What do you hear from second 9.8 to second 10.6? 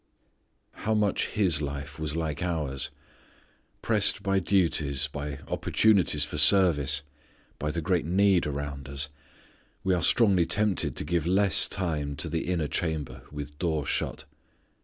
we are strongly